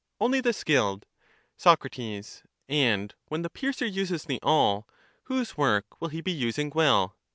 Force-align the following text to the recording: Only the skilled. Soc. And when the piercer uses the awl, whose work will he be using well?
Only 0.19 0.41
the 0.41 0.51
skilled. 0.51 1.05
Soc. 1.57 1.85
And 2.67 3.13
when 3.27 3.43
the 3.43 3.51
piercer 3.51 3.85
uses 3.85 4.23
the 4.23 4.39
awl, 4.41 4.87
whose 5.25 5.57
work 5.57 6.01
will 6.01 6.07
he 6.09 6.21
be 6.21 6.31
using 6.31 6.71
well? 6.73 7.15